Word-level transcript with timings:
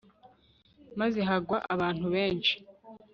maze 0.99 1.19
hagwa 1.29 1.57
abantu 1.73 2.05
benshi 2.15 2.55